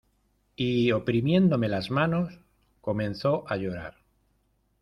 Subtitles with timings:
[0.55, 2.33] y oprimiéndome las manos,
[2.81, 3.97] comenzó a llorar.